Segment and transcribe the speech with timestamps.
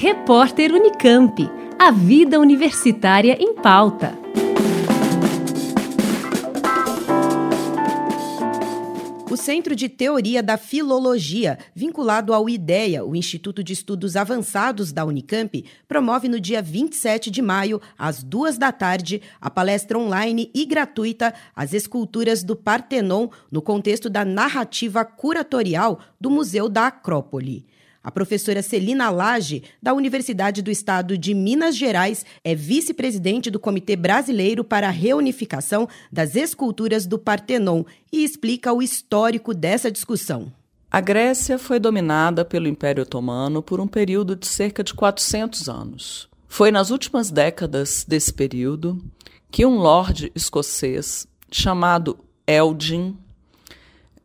[0.00, 1.50] Repórter Unicamp.
[1.76, 4.16] A vida universitária em pauta.
[9.28, 15.04] O Centro de Teoria da Filologia, vinculado ao IDEA, o Instituto de Estudos Avançados da
[15.04, 20.64] Unicamp, promove no dia 27 de maio, às duas da tarde, a palestra online e
[20.64, 27.66] gratuita As Esculturas do Partenon, no contexto da narrativa curatorial do Museu da Acrópole.
[28.08, 33.96] A professora Celina Lage, da Universidade do Estado de Minas Gerais, é vice-presidente do Comitê
[33.96, 40.50] Brasileiro para a Reunificação das Esculturas do Partenon e explica o histórico dessa discussão.
[40.90, 46.30] A Grécia foi dominada pelo Império Otomano por um período de cerca de 400 anos.
[46.48, 49.04] Foi nas últimas décadas desse período
[49.50, 53.18] que um lord escocês chamado Elgin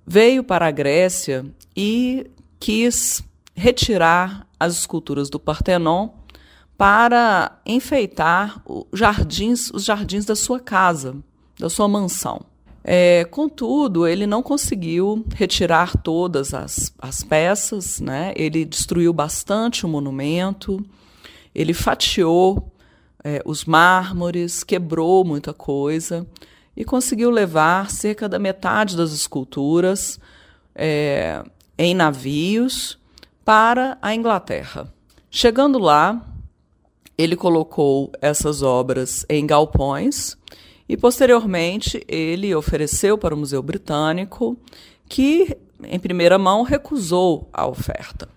[0.08, 3.22] veio para a Grécia e quis
[3.55, 6.09] retirar as esculturas do Partenon
[6.77, 11.15] para enfeitar jardins, os jardins da sua casa,
[11.60, 12.41] da sua mansão.
[12.84, 18.34] É, contudo, ele não conseguiu retirar todas as, as peças, né?
[18.35, 20.84] ele destruiu bastante o monumento,
[21.55, 22.73] ele fatiou
[23.23, 26.27] é, os mármores, quebrou muita coisa
[26.76, 30.20] e conseguiu levar cerca da metade das esculturas
[30.76, 31.41] é,
[31.77, 32.99] em navios
[33.44, 34.91] para a Inglaterra.
[35.30, 36.22] Chegando lá,
[37.18, 40.38] ele colocou essas obras em galpões
[40.88, 44.58] e, posteriormente, ele ofereceu para o Museu Britânico,
[45.08, 48.27] que, em primeira mão, recusou a oferta.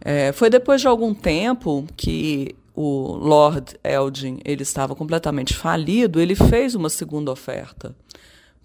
[0.00, 6.36] É, foi depois de algum tempo que o Lord Elgin ele estava completamente falido, ele
[6.36, 7.94] fez uma segunda oferta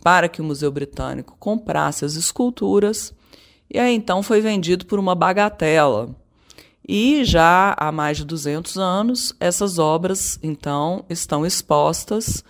[0.04, 3.14] para que o Museu Britânico comprasse as esculturas
[3.74, 6.16] e aí então foi vendido por uma bagatela.
[6.88, 12.44] E já há mais de 200 anos, essas obras então estão expostas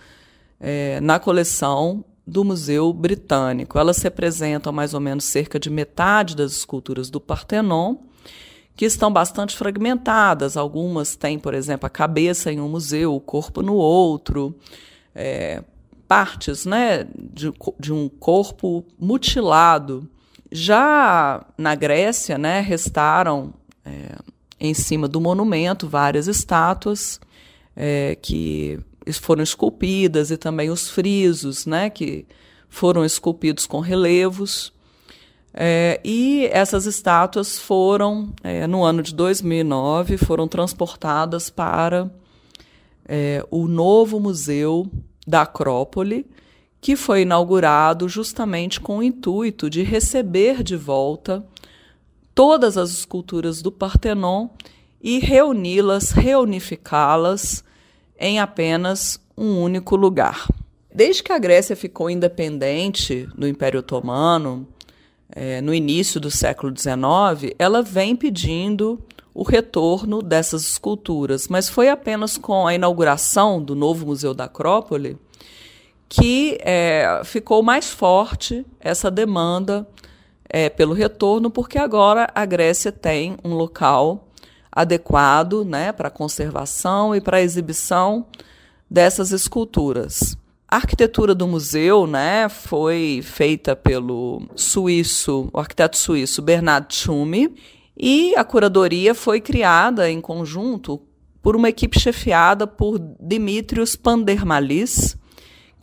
[0.60, 3.78] é, na coleção do Museu Britânico.
[3.78, 7.96] Elas representam mais ou menos cerca de metade das esculturas do Partenon,
[8.74, 10.56] que estão bastante fragmentadas.
[10.56, 14.54] Algumas têm, por exemplo, a cabeça em um museu, o corpo no outro,
[15.14, 15.62] é,
[16.08, 20.08] partes né, de, de um corpo mutilado.
[20.50, 23.52] Já na Grécia, né, restaram
[23.84, 24.16] é,
[24.60, 27.20] em cima do monumento várias estátuas
[27.76, 28.78] é, que
[29.20, 32.26] foram esculpidas e também os frisos, né, que
[32.68, 34.72] foram esculpidos com relevos.
[35.52, 42.10] É, e essas estátuas foram, é, no ano de 2009, foram transportadas para
[43.06, 44.90] é, o novo museu
[45.26, 46.26] da Acrópole,
[46.84, 51.42] que foi inaugurado justamente com o intuito de receber de volta
[52.34, 54.48] todas as esculturas do Partenon
[55.02, 57.64] e reuni-las, reunificá-las
[58.20, 60.46] em apenas um único lugar.
[60.94, 64.68] Desde que a Grécia ficou independente do Império Otomano,
[65.30, 69.02] é, no início do século XIX, ela vem pedindo
[69.32, 75.16] o retorno dessas esculturas, mas foi apenas com a inauguração do novo Museu da Acrópole
[76.16, 79.84] que é, ficou mais forte essa demanda
[80.48, 84.28] é, pelo retorno, porque agora a Grécia tem um local
[84.70, 88.26] adequado né, para conservação e para exibição
[88.88, 90.36] dessas esculturas.
[90.68, 97.52] A arquitetura do museu né, foi feita pelo suíço, o arquiteto suíço Bernard Tschumi,
[97.98, 101.02] e a curadoria foi criada em conjunto
[101.42, 105.16] por uma equipe chefiada por Dimitrios Pandermalis,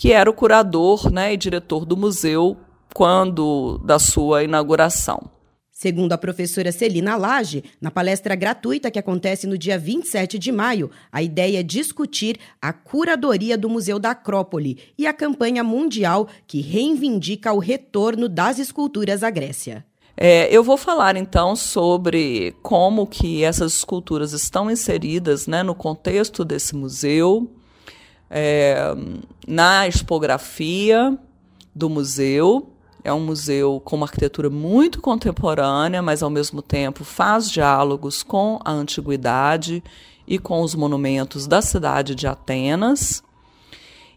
[0.02, 2.58] que era o curador né, e diretor do museu
[2.92, 5.30] quando da sua inauguração.
[5.72, 10.90] Segundo a professora Celina Lage, na palestra gratuita que acontece no dia 27 de maio,
[11.12, 16.62] a ideia é discutir a curadoria do Museu da Acrópole e a campanha mundial que
[16.62, 19.86] reivindica o retorno das esculturas à Grécia.
[20.18, 26.44] É, eu vou falar então sobre como que essas esculturas estão inseridas né, no contexto
[26.44, 27.48] desse museu,
[28.34, 28.96] é,
[29.46, 31.18] na expografia
[31.76, 32.70] do museu.
[33.04, 38.60] É um museu com uma arquitetura muito contemporânea, mas ao mesmo tempo faz diálogos com
[38.64, 39.84] a antiguidade
[40.26, 43.22] e com os monumentos da cidade de Atenas.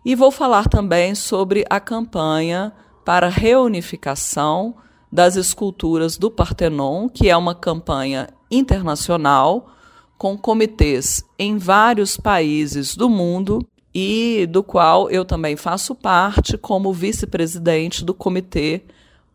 [0.04, 2.72] E vou falar também sobre a campanha
[3.04, 4.74] para reunificação
[5.10, 9.70] das esculturas do Partenon, que é uma campanha internacional
[10.18, 16.92] com comitês em vários países do mundo e do qual eu também faço parte como
[16.92, 18.82] vice-presidente do Comitê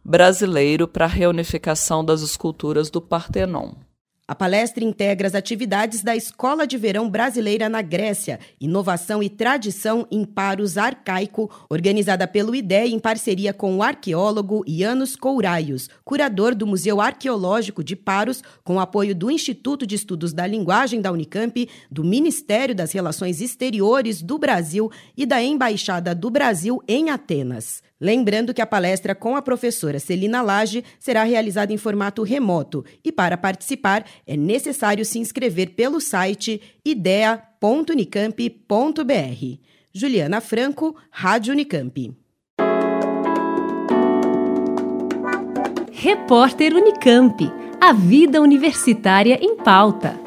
[0.03, 3.71] Brasileiro para a Reunificação das Esculturas do Partenon.
[4.29, 10.05] A palestra integra as atividades da Escola de Verão Brasileira na Grécia, Inovação e Tradição
[10.11, 16.67] em Paros Arcaico, organizada pelo IDEA em parceria com o arqueólogo Ianos Couraios, curador do
[16.67, 22.03] Museu Arqueológico de Paros, com apoio do Instituto de Estudos da Linguagem da Unicamp, do
[22.03, 27.81] Ministério das Relações Exteriores do Brasil e da Embaixada do Brasil em Atenas.
[27.99, 33.11] Lembrando que a palestra com a professora Celina Lage será realizada em formato remoto e,
[33.11, 39.59] para participar, é necessário se inscrever pelo site idea.unicamp.br.
[39.93, 42.15] Juliana Franco, Rádio Unicamp.
[45.91, 47.51] Repórter Unicamp.
[47.81, 50.17] A vida universitária em pauta.